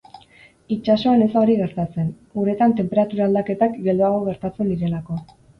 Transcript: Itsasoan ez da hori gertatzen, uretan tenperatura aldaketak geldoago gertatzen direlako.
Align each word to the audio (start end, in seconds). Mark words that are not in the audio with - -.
Itsasoan 0.75 1.25
ez 1.25 1.27
da 1.33 1.43
hori 1.43 1.57
gertatzen, 1.59 2.09
uretan 2.45 2.75
tenperatura 2.81 3.29
aldaketak 3.29 3.79
geldoago 3.89 4.27
gertatzen 4.31 4.75
direlako. 4.77 5.25